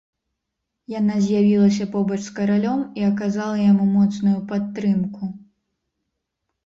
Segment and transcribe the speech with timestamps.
[0.99, 5.23] Яна з'явілася побач з каралём і аказала яму моцную падтрымку.